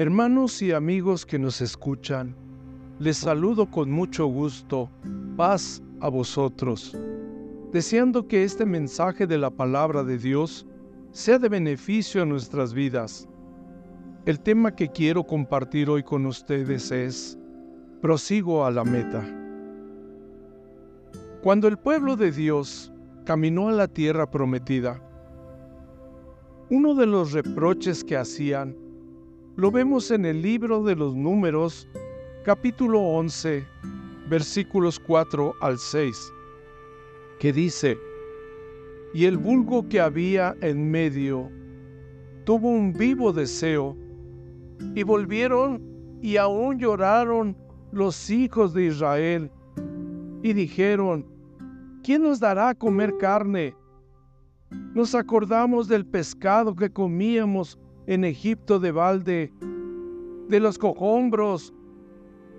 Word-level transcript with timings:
Hermanos 0.00 0.62
y 0.62 0.72
amigos 0.72 1.26
que 1.26 1.38
nos 1.38 1.60
escuchan, 1.60 2.34
les 2.98 3.18
saludo 3.18 3.70
con 3.70 3.90
mucho 3.90 4.24
gusto, 4.28 4.88
paz 5.36 5.82
a 6.00 6.08
vosotros, 6.08 6.96
deseando 7.70 8.26
que 8.26 8.42
este 8.42 8.64
mensaje 8.64 9.26
de 9.26 9.36
la 9.36 9.50
palabra 9.50 10.02
de 10.02 10.16
Dios 10.16 10.66
sea 11.10 11.38
de 11.38 11.50
beneficio 11.50 12.22
a 12.22 12.24
nuestras 12.24 12.72
vidas. 12.72 13.28
El 14.24 14.40
tema 14.40 14.74
que 14.74 14.88
quiero 14.88 15.22
compartir 15.22 15.90
hoy 15.90 16.02
con 16.02 16.24
ustedes 16.24 16.90
es, 16.90 17.38
prosigo 18.00 18.64
a 18.64 18.70
la 18.70 18.84
meta. 18.84 19.22
Cuando 21.42 21.68
el 21.68 21.76
pueblo 21.76 22.16
de 22.16 22.32
Dios 22.32 22.90
caminó 23.26 23.68
a 23.68 23.72
la 23.72 23.86
tierra 23.86 24.30
prometida, 24.30 24.98
uno 26.70 26.94
de 26.94 27.04
los 27.04 27.32
reproches 27.32 28.02
que 28.02 28.16
hacían 28.16 28.74
lo 29.60 29.70
vemos 29.70 30.10
en 30.10 30.24
el 30.24 30.40
libro 30.40 30.82
de 30.82 30.96
los 30.96 31.14
números, 31.14 31.86
capítulo 32.46 32.98
11, 32.98 33.62
versículos 34.26 34.98
4 34.98 35.54
al 35.60 35.76
6, 35.76 36.32
que 37.38 37.52
dice, 37.52 37.98
y 39.12 39.26
el 39.26 39.36
vulgo 39.36 39.86
que 39.86 40.00
había 40.00 40.56
en 40.62 40.90
medio 40.90 41.50
tuvo 42.44 42.70
un 42.70 42.94
vivo 42.94 43.34
deseo, 43.34 43.94
y 44.94 45.02
volvieron 45.02 45.82
y 46.22 46.38
aún 46.38 46.78
lloraron 46.78 47.54
los 47.92 48.30
hijos 48.30 48.72
de 48.72 48.86
Israel, 48.86 49.50
y 50.42 50.54
dijeron, 50.54 51.26
¿quién 52.02 52.22
nos 52.22 52.40
dará 52.40 52.70
a 52.70 52.74
comer 52.74 53.12
carne? 53.18 53.76
Nos 54.94 55.14
acordamos 55.14 55.86
del 55.86 56.06
pescado 56.06 56.74
que 56.74 56.90
comíamos 56.90 57.78
en 58.10 58.24
Egipto 58.24 58.80
de 58.80 58.90
balde, 58.90 59.52
de 60.48 60.58
los 60.58 60.78
cojombros 60.78 61.72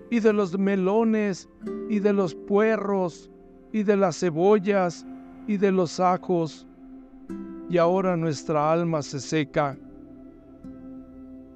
y 0.10 0.22
de 0.22 0.32
los 0.32 0.58
melones 0.58 1.50
y 1.90 2.00
de 2.00 2.14
los 2.14 2.34
puerros 2.34 3.30
y 3.74 3.84
de 3.84 3.98
las 3.98 4.18
cebollas 4.18 5.06
y 5.48 5.58
de 5.58 5.74
los 5.74 6.00
ajos. 6.00 6.66
Y 7.70 7.78
ahora 7.78 8.16
nuestra 8.16 8.72
alma 8.72 9.02
se 9.02 9.20
seca, 9.20 9.78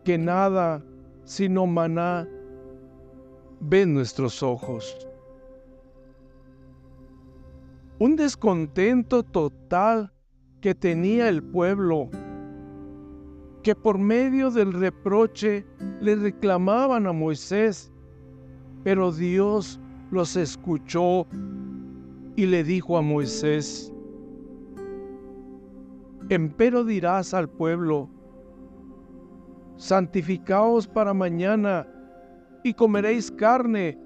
que 0.04 0.18
nada 0.18 0.84
sino 1.24 1.66
maná 1.66 2.28
ven 3.62 3.94
nuestros 3.94 4.44
ojos. 4.44 5.08
Un 8.00 8.18
descontento 8.18 9.24
total 9.24 10.12
que 10.60 10.76
tenía 10.76 11.30
el 11.30 11.42
pueblo, 11.42 12.10
que 13.66 13.74
por 13.74 13.98
medio 13.98 14.52
del 14.52 14.74
reproche 14.74 15.66
le 16.00 16.16
reclamaban 16.16 17.08
a 17.08 17.12
Moisés, 17.12 17.92
pero 18.84 19.12
Dios 19.12 19.80
los 20.12 20.36
escuchó 20.36 21.26
y 22.36 22.46
le 22.46 22.64
dijo 22.64 22.96
a 22.96 23.02
Moisés, 23.02 23.92
Empero 26.30 26.84
dirás 26.84 27.34
al 27.34 27.50
pueblo, 27.50 28.08
santificaos 29.78 30.88
para 30.88 31.16
mañana 31.16 31.88
y 32.64 32.72
comeréis 32.72 33.32
carne, 33.32 33.98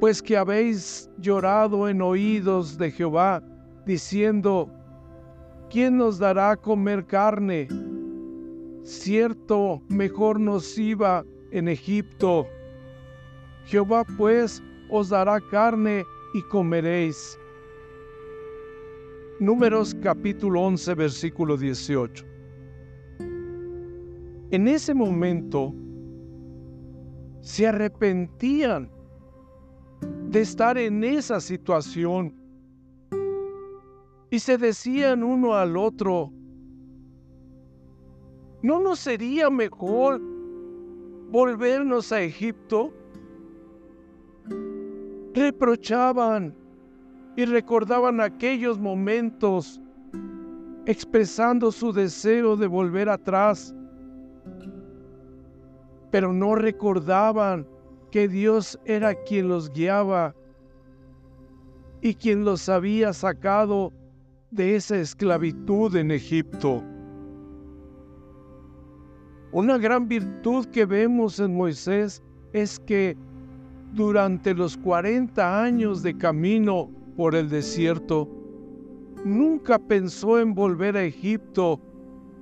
pues 0.00 0.20
que 0.20 0.36
habéis 0.36 1.08
llorado 1.18 1.88
en 1.88 2.02
oídos 2.02 2.76
de 2.76 2.90
Jehová 2.90 3.40
diciendo, 3.86 4.68
¿quién 5.72 5.96
nos 5.96 6.18
dará 6.18 6.50
a 6.50 6.56
comer 6.56 7.06
carne? 7.06 7.66
Cierto, 8.84 9.80
mejor 9.88 10.38
nos 10.38 10.76
iba 10.76 11.24
en 11.50 11.66
Egipto. 11.66 12.46
Jehová 13.64 14.04
pues 14.18 14.62
os 14.90 15.08
dará 15.08 15.40
carne 15.40 16.04
y 16.34 16.42
comeréis. 16.42 17.38
Números 19.40 19.96
capítulo 20.02 20.60
11, 20.60 20.94
versículo 20.94 21.56
18. 21.56 22.24
En 24.50 24.68
ese 24.68 24.92
momento 24.92 25.74
se 27.40 27.66
arrepentían 27.66 28.90
de 30.28 30.42
estar 30.42 30.76
en 30.76 31.02
esa 31.02 31.40
situación 31.40 32.41
y 34.32 34.38
se 34.38 34.56
decían 34.56 35.22
uno 35.22 35.54
al 35.54 35.76
otro, 35.76 36.32
¿no 38.62 38.80
nos 38.80 39.00
sería 39.00 39.50
mejor 39.50 40.22
volvernos 41.30 42.10
a 42.12 42.22
Egipto? 42.22 42.94
Reprochaban 45.34 46.54
y 47.36 47.44
recordaban 47.44 48.22
aquellos 48.22 48.78
momentos 48.78 49.78
expresando 50.86 51.70
su 51.70 51.92
deseo 51.92 52.56
de 52.56 52.68
volver 52.68 53.10
atrás, 53.10 53.74
pero 56.10 56.32
no 56.32 56.54
recordaban 56.54 57.66
que 58.10 58.28
Dios 58.28 58.80
era 58.86 59.14
quien 59.14 59.48
los 59.48 59.70
guiaba 59.70 60.34
y 62.00 62.14
quien 62.14 62.46
los 62.46 62.70
había 62.70 63.12
sacado 63.12 63.92
de 64.52 64.76
esa 64.76 64.98
esclavitud 64.98 65.96
en 65.96 66.10
Egipto. 66.10 66.84
Una 69.50 69.78
gran 69.78 70.06
virtud 70.06 70.66
que 70.66 70.84
vemos 70.84 71.40
en 71.40 71.56
Moisés 71.56 72.22
es 72.52 72.78
que 72.78 73.16
durante 73.94 74.54
los 74.54 74.76
40 74.76 75.62
años 75.62 76.02
de 76.02 76.16
camino 76.16 76.90
por 77.16 77.34
el 77.34 77.48
desierto, 77.48 78.28
nunca 79.24 79.78
pensó 79.78 80.38
en 80.38 80.54
volver 80.54 80.96
a 80.96 81.04
Egipto 81.04 81.80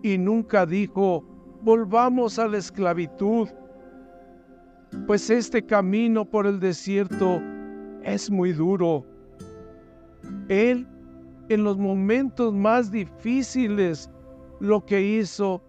y 0.03 0.19
nunca 0.19 0.67
dijo, 0.67 1.25
volvamos 1.63 2.39
a 2.41 2.49
la 2.49 2.59
esclavitud, 2.59 3.49
pues 5.07 5.31
este 5.31 5.65
camino 5.65 6.25
por 6.25 6.47
el 6.47 6.59
desierto 6.59 7.41
es 8.03 8.31
muy 8.31 8.53
duro. 8.53 9.05
Él 10.49 10.87
en 11.51 11.65
los 11.65 11.77
momentos 11.77 12.55
más 12.55 12.93
difíciles, 12.93 14.09
lo 14.61 14.87
que 14.87 15.03
hizo 15.03 15.61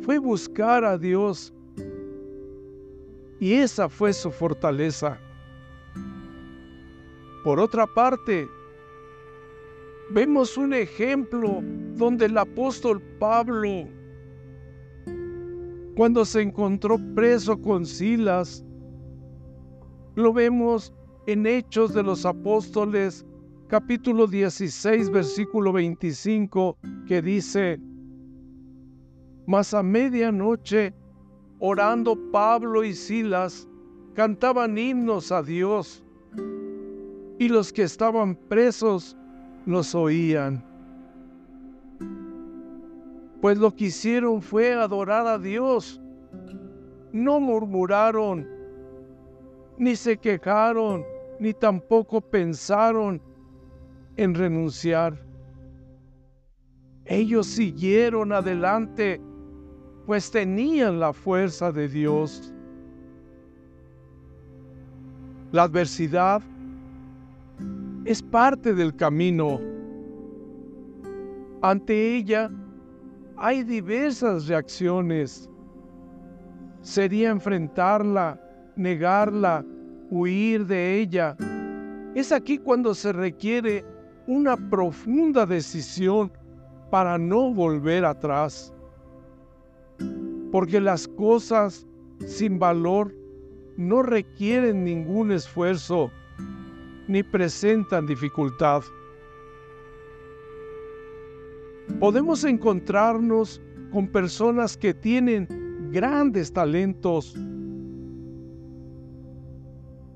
fue 0.00 0.18
buscar 0.18 0.82
a 0.82 0.96
Dios. 0.96 1.52
Y 3.38 3.52
esa 3.52 3.90
fue 3.90 4.14
su 4.14 4.30
fortaleza. 4.30 5.20
Por 7.44 7.60
otra 7.60 7.86
parte, 7.86 8.48
vemos 10.10 10.56
un 10.56 10.72
ejemplo 10.72 11.60
donde 11.96 12.24
el 12.24 12.38
apóstol 12.38 13.02
Pablo, 13.18 13.86
cuando 15.96 16.24
se 16.24 16.40
encontró 16.40 16.96
preso 17.14 17.60
con 17.60 17.84
Silas, 17.84 18.64
lo 20.14 20.32
vemos 20.32 20.94
en 21.26 21.46
Hechos 21.46 21.92
de 21.92 22.02
los 22.02 22.24
Apóstoles 22.24 23.25
capítulo 23.68 24.28
16, 24.28 25.10
versículo 25.10 25.72
25, 25.72 26.78
que 27.06 27.20
dice, 27.20 27.80
Mas 29.46 29.74
a 29.74 29.82
medianoche, 29.82 30.94
orando 31.58 32.16
Pablo 32.30 32.84
y 32.84 32.94
Silas, 32.94 33.68
cantaban 34.14 34.78
himnos 34.78 35.32
a 35.32 35.42
Dios, 35.42 36.04
y 37.38 37.48
los 37.48 37.72
que 37.72 37.82
estaban 37.82 38.36
presos 38.36 39.16
los 39.66 39.94
oían. 39.94 40.64
Pues 43.40 43.58
lo 43.58 43.74
que 43.74 43.86
hicieron 43.86 44.40
fue 44.40 44.72
adorar 44.74 45.26
a 45.26 45.38
Dios. 45.38 46.00
No 47.12 47.40
murmuraron, 47.40 48.46
ni 49.76 49.96
se 49.96 50.16
quejaron, 50.16 51.04
ni 51.38 51.52
tampoco 51.52 52.20
pensaron 52.20 53.20
en 54.16 54.34
renunciar. 54.34 55.18
Ellos 57.04 57.46
siguieron 57.46 58.32
adelante, 58.32 59.20
pues 60.06 60.30
tenían 60.30 60.98
la 60.98 61.12
fuerza 61.12 61.70
de 61.70 61.88
Dios. 61.88 62.52
La 65.52 65.64
adversidad 65.64 66.42
es 68.04 68.22
parte 68.22 68.74
del 68.74 68.94
camino. 68.96 69.60
Ante 71.62 72.16
ella 72.16 72.50
hay 73.36 73.62
diversas 73.62 74.48
reacciones. 74.48 75.48
Sería 76.82 77.30
enfrentarla, 77.30 78.40
negarla, 78.76 79.64
huir 80.10 80.66
de 80.66 81.00
ella. 81.00 81.36
Es 82.14 82.32
aquí 82.32 82.58
cuando 82.58 82.94
se 82.94 83.12
requiere 83.12 83.84
una 84.26 84.56
profunda 84.70 85.46
decisión 85.46 86.32
para 86.90 87.18
no 87.18 87.52
volver 87.52 88.04
atrás. 88.04 88.72
porque 90.52 90.80
las 90.80 91.06
cosas 91.06 91.86
sin 92.24 92.58
valor 92.58 93.14
no 93.76 94.02
requieren 94.02 94.84
ningún 94.84 95.32
esfuerzo 95.32 96.10
ni 97.08 97.22
presentan 97.22 98.06
dificultad. 98.06 98.82
Podemos 102.00 102.44
encontrarnos 102.44 103.60
con 103.92 104.08
personas 104.08 104.76
que 104.76 104.94
tienen 104.94 105.46
grandes 105.92 106.52
talentos, 106.52 107.36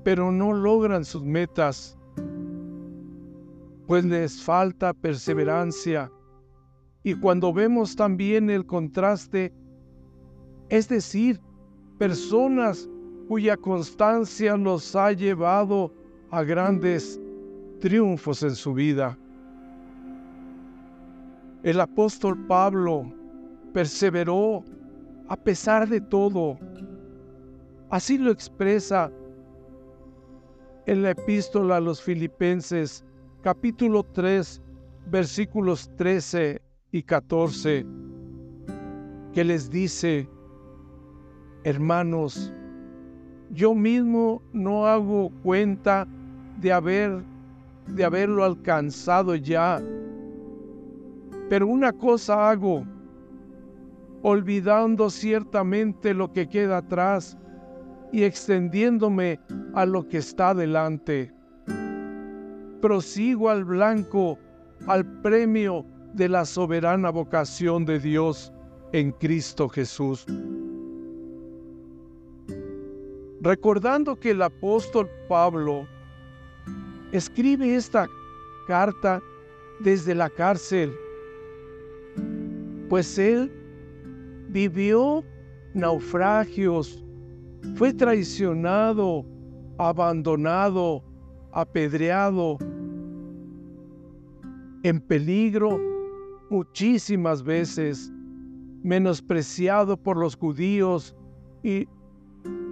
pero 0.03 0.31
no 0.31 0.53
logran 0.53 1.05
sus 1.05 1.23
metas, 1.23 1.97
pues 3.91 4.05
les 4.05 4.41
falta 4.41 4.93
perseverancia. 4.93 6.09
Y 7.03 7.13
cuando 7.13 7.51
vemos 7.51 7.93
también 7.93 8.49
el 8.49 8.65
contraste, 8.65 9.53
es 10.69 10.87
decir, 10.87 11.41
personas 11.97 12.89
cuya 13.27 13.57
constancia 13.57 14.55
los 14.55 14.95
ha 14.95 15.11
llevado 15.11 15.93
a 16.29 16.41
grandes 16.41 17.19
triunfos 17.81 18.43
en 18.43 18.55
su 18.55 18.73
vida. 18.73 19.17
El 21.61 21.81
apóstol 21.81 22.47
Pablo 22.47 23.13
perseveró 23.73 24.63
a 25.27 25.35
pesar 25.35 25.89
de 25.89 25.99
todo. 25.99 26.57
Así 27.89 28.17
lo 28.17 28.31
expresa 28.31 29.11
en 30.85 31.01
la 31.01 31.09
epístola 31.09 31.75
a 31.75 31.81
los 31.81 32.01
filipenses 32.01 33.03
capítulo 33.41 34.03
3 34.03 34.61
versículos 35.07 35.89
13 35.97 36.61
y 36.91 37.01
14 37.03 37.85
que 39.33 39.43
les 39.43 39.69
dice, 39.69 40.27
hermanos, 41.63 42.53
yo 43.49 43.73
mismo 43.73 44.41
no 44.53 44.85
hago 44.85 45.31
cuenta 45.41 46.07
de 46.59 46.71
haber 46.71 47.23
de 47.87 48.03
haberlo 48.05 48.43
alcanzado 48.43 49.35
ya. 49.35 49.81
Pero 51.49 51.67
una 51.67 51.91
cosa 51.91 52.49
hago, 52.49 52.85
olvidando 54.21 55.09
ciertamente 55.09 56.13
lo 56.13 56.31
que 56.31 56.47
queda 56.47 56.77
atrás 56.77 57.37
y 58.11 58.23
extendiéndome 58.23 59.39
a 59.73 59.85
lo 59.85 60.07
que 60.07 60.17
está 60.17 60.53
delante. 60.53 61.33
Prosigo 62.81 63.49
al 63.49 63.63
blanco, 63.63 64.37
al 64.87 65.05
premio 65.21 65.85
de 66.13 66.27
la 66.27 66.45
soberana 66.45 67.11
vocación 67.11 67.85
de 67.85 67.99
Dios 67.99 68.51
en 68.91 69.11
Cristo 69.11 69.69
Jesús. 69.69 70.25
Recordando 73.41 74.19
que 74.19 74.31
el 74.31 74.41
apóstol 74.41 75.09
Pablo 75.29 75.87
escribe 77.11 77.75
esta 77.75 78.07
carta 78.67 79.21
desde 79.79 80.13
la 80.13 80.29
cárcel, 80.29 80.91
pues 82.89 83.17
él 83.17 83.51
vivió 84.49 85.23
naufragios, 85.73 87.03
fue 87.75 87.93
traicionado, 87.93 89.25
abandonado, 89.77 91.03
apedreado, 91.51 92.57
en 94.83 94.99
peligro 94.99 95.79
muchísimas 96.49 97.43
veces, 97.43 98.11
menospreciado 98.83 99.95
por 99.95 100.17
los 100.17 100.35
judíos 100.35 101.15
y, 101.63 101.87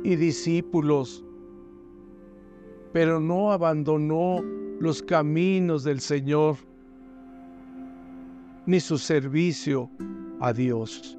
discípulos, 0.03 1.23
pero 2.91 3.19
no 3.19 3.51
abandonó 3.51 4.41
los 4.79 5.03
caminos 5.03 5.83
del 5.83 5.99
Señor 5.99 6.55
ni 8.65 8.79
su 8.79 8.97
servicio 8.97 9.89
a 10.39 10.51
Dios. 10.51 11.17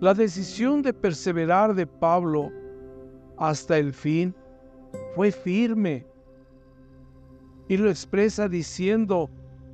La 0.00 0.14
decisión 0.14 0.82
de 0.82 0.92
perseverar 0.92 1.74
de 1.74 1.86
Pablo 1.86 2.50
hasta 3.38 3.78
el 3.78 3.92
fin 3.92 4.34
fue 5.14 5.32
firme 5.32 6.06
y 7.68 7.76
lo 7.76 7.88
expresa 7.88 8.48
diciendo, 8.48 9.30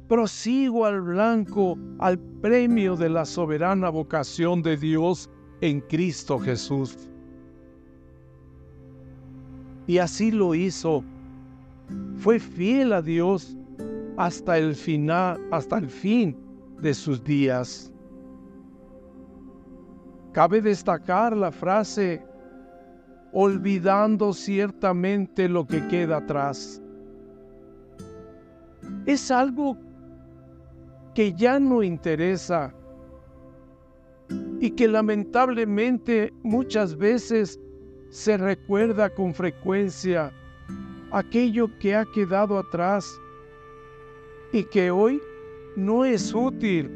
prosigo 0.08 0.84
al 0.86 1.00
blanco, 1.00 1.78
al 1.98 2.18
premio 2.18 2.96
de 2.96 3.08
la 3.08 3.24
soberana 3.24 3.90
vocación 3.90 4.62
de 4.62 4.76
Dios 4.76 5.30
en 5.60 5.80
Cristo 5.80 6.38
Jesús. 6.38 7.08
Y 9.86 9.98
así 9.98 10.30
lo 10.30 10.54
hizo. 10.54 11.04
Fue 12.16 12.38
fiel 12.38 12.92
a 12.92 13.02
Dios 13.02 13.56
hasta 14.16 14.58
el 14.58 14.74
final, 14.74 15.40
hasta 15.50 15.78
el 15.78 15.88
fin 15.88 16.36
de 16.80 16.94
sus 16.94 17.22
días. 17.22 17.92
Cabe 20.32 20.60
destacar 20.60 21.36
la 21.36 21.50
frase, 21.50 22.22
olvidando 23.32 24.32
ciertamente 24.32 25.48
lo 25.48 25.66
que 25.66 25.86
queda 25.88 26.18
atrás. 26.18 26.80
Es 29.10 29.28
algo 29.32 29.76
que 31.16 31.32
ya 31.32 31.58
no 31.58 31.82
interesa 31.82 32.72
y 34.60 34.70
que 34.70 34.86
lamentablemente 34.86 36.32
muchas 36.44 36.96
veces 36.96 37.58
se 38.10 38.36
recuerda 38.36 39.12
con 39.12 39.34
frecuencia 39.34 40.32
aquello 41.10 41.76
que 41.80 41.96
ha 41.96 42.04
quedado 42.14 42.56
atrás 42.56 43.20
y 44.52 44.62
que 44.62 44.92
hoy 44.92 45.20
no 45.74 46.04
es 46.04 46.32
útil, 46.32 46.88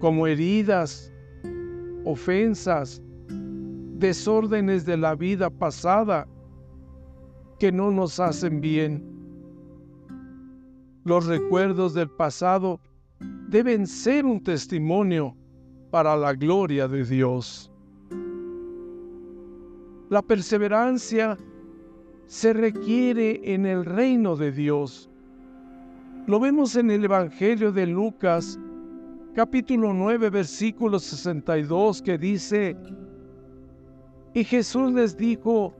como 0.00 0.26
heridas, 0.26 1.12
ofensas, 2.04 3.00
desórdenes 3.28 4.84
de 4.84 4.96
la 4.96 5.14
vida 5.14 5.50
pasada 5.50 6.26
que 7.60 7.70
no 7.70 7.92
nos 7.92 8.18
hacen 8.18 8.60
bien. 8.60 9.13
Los 11.04 11.26
recuerdos 11.26 11.94
del 11.94 12.10
pasado 12.10 12.80
deben 13.48 13.86
ser 13.86 14.26
un 14.26 14.42
testimonio 14.42 15.36
para 15.90 16.16
la 16.16 16.32
gloria 16.32 16.88
de 16.88 17.04
Dios. 17.04 17.70
La 20.08 20.22
perseverancia 20.22 21.38
se 22.26 22.52
requiere 22.52 23.54
en 23.54 23.66
el 23.66 23.84
reino 23.84 24.36
de 24.36 24.50
Dios 24.52 25.10
lo 26.26 26.40
vemos 26.40 26.74
en 26.76 26.90
el 26.90 27.04
Evangelio 27.04 27.70
de 27.70 27.86
Lucas, 27.86 28.58
capítulo 29.34 29.92
9, 29.92 30.30
versículo 30.30 30.98
62, 30.98 32.00
que 32.00 32.16
dice, 32.16 32.74
y 34.32 34.42
Jesús 34.42 34.90
les 34.94 35.18
dijo, 35.18 35.74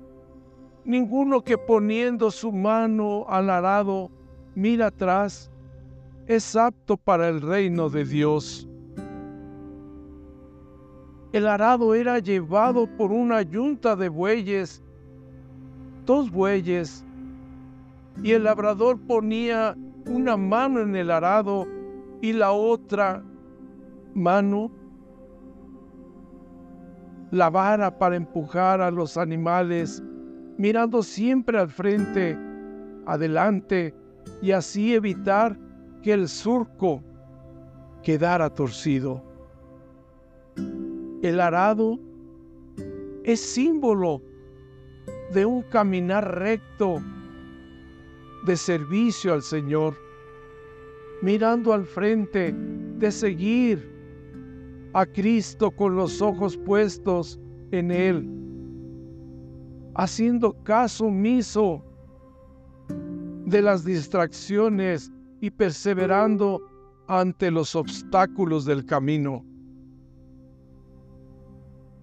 ninguno 0.85 1.43
que 1.43 1.57
poniendo 1.57 2.31
su 2.31 2.53
mano 2.53 3.25
al 3.27 3.49
arado 3.49 4.11
mira 4.55 4.87
atrás, 4.87 5.51
es 6.27 6.57
apto 6.57 6.97
para 6.97 7.29
el 7.29 7.41
reino 7.41 7.91
de 7.91 8.05
Dios. 8.05 8.69
El 11.33 11.47
arado 11.47 11.95
era 11.95 12.19
llevado 12.21 12.87
por 12.97 13.11
una 13.11 13.43
yunta 13.43 13.97
de 13.97 14.09
bueyes, 14.09 14.83
dos 16.07 16.31
bueyes, 16.31 17.05
y 18.23 18.33
el 18.33 18.45
labrador 18.45 19.01
ponía 19.01 19.77
una 20.07 20.37
mano 20.37 20.81
en 20.81 20.95
el 20.95 21.11
arado 21.11 21.67
y 22.21 22.33
la 22.33 22.53
otra 22.53 23.23
mano 24.15 24.71
la 27.33 27.51
vara 27.51 27.99
para 27.99 28.15
empujar 28.15 28.81
a 28.81 28.93
los 28.93 29.17
animales, 29.17 30.03
mirando 30.57 31.03
siempre 31.03 31.59
al 31.59 31.69
frente, 31.69 32.39
adelante, 33.07 33.93
y 34.43 34.53
así 34.53 34.95
evitar 34.95 35.59
que 36.03 36.13
el 36.13 36.29
surco 36.29 37.03
quedara 38.03 38.51
torcido. 38.51 39.23
El 41.23 41.41
arado 41.41 41.99
es 43.25 43.41
símbolo 43.41 44.21
de 45.33 45.47
un 45.47 45.63
caminar 45.63 46.39
recto 46.39 47.01
de 48.45 48.57
servicio 48.57 49.33
al 49.33 49.43
Señor, 49.43 49.97
mirando 51.23 51.73
al 51.73 51.87
frente, 51.87 52.55
de 52.99 53.11
seguir 53.11 53.91
a 54.93 55.07
Cristo 55.07 55.71
con 55.71 55.97
los 55.97 56.21
ojos 56.21 56.57
puestos 56.59 57.41
en 57.71 57.91
Él, 57.91 58.29
haciendo 59.95 60.53
caso 60.63 61.07
omiso 61.07 61.83
de 63.47 63.63
las 63.63 63.85
distracciones 63.85 65.13
y 65.41 65.51
perseverando 65.51 66.63
ante 67.07 67.51
los 67.51 67.75
obstáculos 67.77 68.65
del 68.65 68.85
camino. 68.87 69.45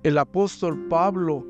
El 0.04 0.18
apóstol 0.18 0.88
Pablo 0.88 1.46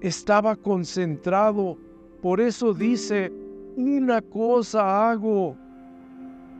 estaba 0.00 0.56
concentrado, 0.56 1.76
por 2.22 2.40
eso 2.40 2.74
dice, 2.74 3.32
una 3.76 4.20
cosa 4.22 5.10
hago. 5.10 5.56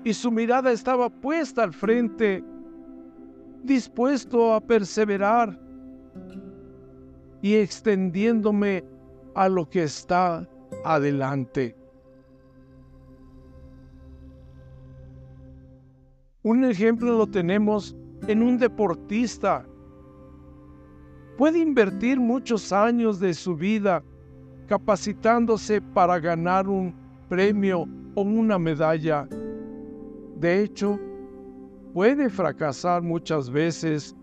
Y 0.05 0.13
su 0.13 0.31
mirada 0.31 0.71
estaba 0.71 1.09
puesta 1.09 1.65
al 1.65 1.73
frente, 1.73 2.45
dispuesto 3.65 4.55
a 4.55 4.61
perseverar 4.61 5.59
y 7.43 7.55
extendiéndome 7.55 8.85
a 9.35 9.49
lo 9.49 9.69
que 9.69 9.83
está 9.83 10.49
adelante. 10.85 11.77
Un 16.47 16.63
ejemplo 16.63 17.19
lo 17.19 17.27
tenemos 17.27 17.97
en 18.29 18.41
un 18.41 18.57
deportista. 18.57 19.67
Puede 21.37 21.59
invertir 21.59 22.21
muchos 22.21 22.73
años 22.73 23.19
de 23.19 23.35
su 23.35 23.57
vida 23.57 24.01
capacitándose 24.69 25.81
para 25.81 26.21
ganar 26.21 26.69
un 26.69 26.95
premio 27.29 27.89
o 28.15 28.23
una 28.23 28.61
medalla. 28.61 29.27
De 30.37 30.63
hecho, 30.63 31.01
puede 31.93 32.31
fracasar 32.31 33.03
muchas 33.03 33.51
veces 33.51 34.15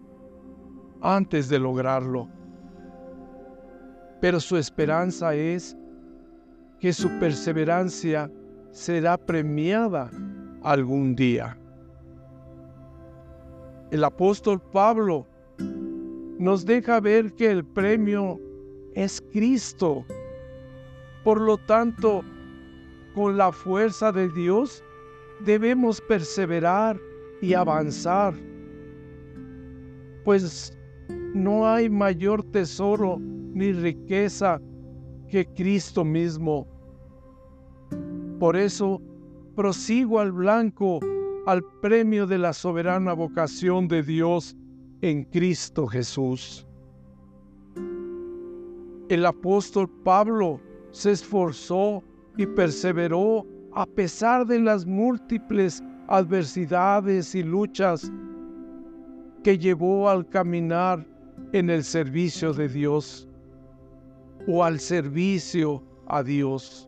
antes 1.02 1.50
de 1.50 1.60
lograrlo. 1.60 2.30
Pero 4.22 4.40
su 4.40 4.56
esperanza 4.56 5.36
es 5.36 5.76
que 6.80 6.94
su 6.94 7.10
perseverancia 7.20 8.32
será 8.72 9.18
premiada 9.18 10.10
algún 10.62 11.18
día. 11.18 11.58
El 13.94 14.04
apóstol 14.04 14.60
Pablo 14.60 15.28
nos 16.40 16.66
deja 16.66 17.00
ver 17.00 17.32
que 17.34 17.52
el 17.52 17.64
premio 17.64 18.40
es 18.96 19.22
Cristo. 19.32 20.04
Por 21.24 21.40
lo 21.40 21.60
tanto, 21.60 22.24
con 23.14 23.38
la 23.38 23.52
fuerza 23.52 24.12
de 24.12 24.30
Dios 24.30 24.84
debemos 25.46 26.02
perseverar 26.02 27.00
y 27.40 27.54
avanzar, 27.54 28.34
pues 30.24 30.76
no 31.36 31.68
hay 31.68 31.88
mayor 31.88 32.42
tesoro 32.46 33.20
ni 33.20 33.74
riqueza 33.74 34.60
que 35.30 35.46
Cristo 35.46 36.04
mismo. 36.04 36.66
Por 38.40 38.56
eso 38.56 39.00
prosigo 39.56 40.20
al 40.20 40.32
blanco 40.32 41.00
al 41.46 41.64
premio 41.82 42.26
de 42.26 42.38
la 42.38 42.54
soberana 42.54 43.14
vocación 43.14 43.88
de 43.88 44.02
Dios 44.02 44.56
en 45.02 45.26
Cristo 45.26 45.88
Jesús. 45.88 46.66
El 49.10 49.26
apóstol 49.26 49.90
Pablo 50.04 50.62
se 50.92 51.12
esforzó 51.12 52.02
y 52.38 52.46
perseveró 52.46 53.46
a 53.74 53.86
pesar 53.86 54.46
de 54.46 54.60
las 54.60 54.86
múltiples 54.86 55.84
adversidades 56.08 57.36
y 57.36 57.44
luchas 57.44 58.12
que 59.44 59.58
llevó 59.58 60.10
al 60.10 60.28
caminar 60.30 61.06
en 61.52 61.70
el 61.70 61.84
servicio 61.84 62.54
de 62.54 62.70
Dios 62.70 63.28
o 64.48 64.64
al 64.64 64.80
servicio 64.80 65.84
a 66.08 66.24
Dios. 66.24 66.88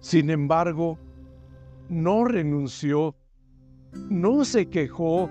Sin 0.00 0.30
embargo, 0.30 0.98
no 1.88 2.24
renunció, 2.24 3.14
no 4.10 4.44
se 4.44 4.68
quejó, 4.68 5.30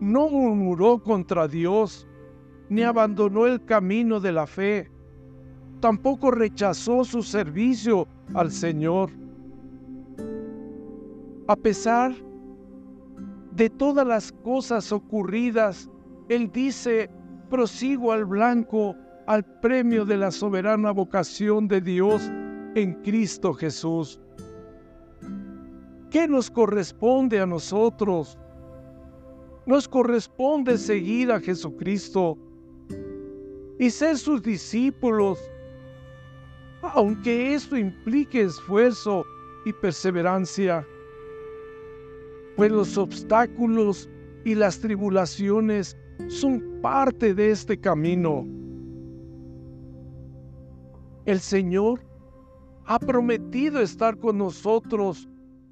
no 0.00 0.28
murmuró 0.28 1.02
contra 1.02 1.48
Dios, 1.48 2.06
ni 2.68 2.82
abandonó 2.82 3.46
el 3.46 3.64
camino 3.64 4.20
de 4.20 4.32
la 4.32 4.46
fe. 4.46 4.90
Tampoco 5.80 6.30
rechazó 6.30 7.04
su 7.04 7.22
servicio 7.22 8.06
al 8.34 8.50
Señor. 8.50 9.10
A 11.48 11.56
pesar 11.56 12.14
de 13.52 13.70
todas 13.70 14.06
las 14.06 14.30
cosas 14.30 14.92
ocurridas, 14.92 15.90
Él 16.28 16.50
dice, 16.52 17.10
prosigo 17.48 18.12
al 18.12 18.24
blanco, 18.24 18.94
al 19.26 19.44
premio 19.60 20.04
de 20.04 20.16
la 20.16 20.30
soberana 20.30 20.92
vocación 20.92 21.66
de 21.66 21.80
Dios 21.80 22.30
en 22.74 22.94
Cristo 23.02 23.52
Jesús. 23.52 24.20
¿Qué 26.10 26.26
nos 26.26 26.50
corresponde 26.50 27.38
a 27.38 27.46
nosotros? 27.46 28.36
Nos 29.64 29.86
corresponde 29.86 30.76
seguir 30.76 31.30
a 31.30 31.38
Jesucristo 31.38 32.36
y 33.78 33.88
ser 33.90 34.18
sus 34.18 34.42
discípulos, 34.42 35.38
aunque 36.82 37.54
esto 37.54 37.76
implique 37.76 38.42
esfuerzo 38.42 39.24
y 39.64 39.72
perseverancia, 39.72 40.84
pues 42.56 42.72
los 42.72 42.98
obstáculos 42.98 44.10
y 44.44 44.56
las 44.56 44.80
tribulaciones 44.80 45.96
son 46.26 46.80
parte 46.82 47.34
de 47.34 47.52
este 47.52 47.78
camino. 47.78 48.44
El 51.26 51.38
Señor 51.38 52.00
ha 52.86 52.98
prometido 52.98 53.80
estar 53.80 54.18
con 54.18 54.38
nosotros 54.38 55.29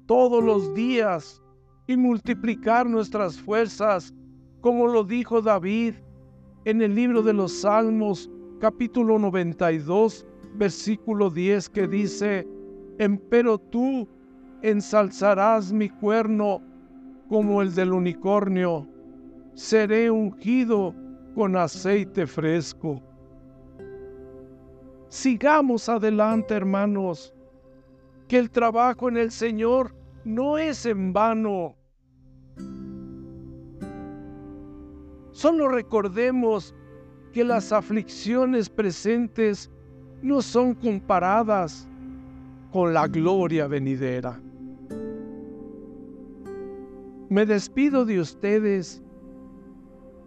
todos 0.09 0.43
los 0.43 0.73
días 0.73 1.39
y 1.85 1.95
multiplicar 1.95 2.89
nuestras 2.89 3.39
fuerzas, 3.39 4.11
como 4.59 4.87
lo 4.87 5.03
dijo 5.03 5.39
David 5.39 5.93
en 6.65 6.81
el 6.81 6.95
libro 6.95 7.21
de 7.21 7.31
los 7.31 7.61
Salmos, 7.61 8.27
capítulo 8.59 9.19
92, 9.19 10.25
versículo 10.55 11.29
10, 11.29 11.69
que 11.69 11.87
dice, 11.87 12.47
Empero 12.97 13.59
tú 13.59 14.09
ensalzarás 14.63 15.71
mi 15.71 15.89
cuerno 15.89 16.59
como 17.27 17.61
el 17.61 17.75
del 17.75 17.93
unicornio, 17.93 18.87
seré 19.53 20.09
ungido 20.09 20.95
con 21.35 21.55
aceite 21.55 22.25
fresco. 22.25 22.99
Sigamos 25.09 25.87
adelante, 25.87 26.55
hermanos, 26.55 27.31
que 28.27 28.39
el 28.39 28.49
trabajo 28.49 29.07
en 29.07 29.17
el 29.17 29.29
Señor 29.29 29.98
no 30.23 30.57
es 30.57 30.85
en 30.85 31.13
vano. 31.13 31.75
Solo 35.31 35.69
recordemos 35.69 36.75
que 37.33 37.43
las 37.43 37.71
aflicciones 37.71 38.69
presentes 38.69 39.71
no 40.21 40.41
son 40.41 40.73
comparadas 40.73 41.87
con 42.71 42.93
la 42.93 43.07
gloria 43.07 43.67
venidera. 43.67 44.39
Me 47.29 47.45
despido 47.45 48.05
de 48.05 48.19
ustedes 48.19 49.01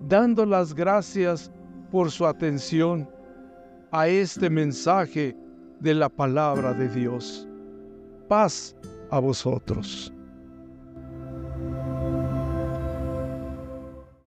dando 0.08 0.46
las 0.46 0.74
gracias 0.74 1.50
por 1.90 2.10
su 2.10 2.26
atención 2.26 3.08
a 3.90 4.08
este 4.08 4.48
mensaje 4.48 5.36
de 5.80 5.94
la 5.94 6.08
palabra 6.08 6.72
de 6.72 6.88
Dios. 6.88 7.46
Paz 8.28 8.74
a 9.12 9.20
vosotros. 9.20 10.10